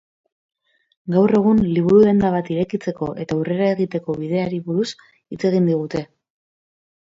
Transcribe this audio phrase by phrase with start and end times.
[1.15, 6.05] Gaur egun liburu-denda bat irekitzeko eta aurrera egiteko bideari buruz hitz egin digute.